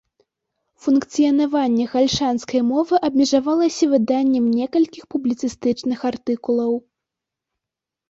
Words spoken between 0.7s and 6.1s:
Функцыянаванне гальшанскай мовы абмежавалася выданнем некалькіх публіцыстычных